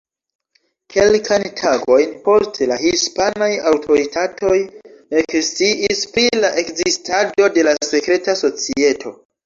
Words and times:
Kelkajn 0.93 1.45
tagojn 1.59 2.15
poste 2.29 2.69
la 2.71 2.79
hispanaj 2.85 3.51
aŭtoritatoj 3.73 4.57
eksciis 5.25 6.05
pri 6.17 6.29
la 6.43 6.55
ekzistado 6.67 7.55
de 7.59 7.71
la 7.73 7.81
sekreta 7.95 8.41
societo. 8.47 9.19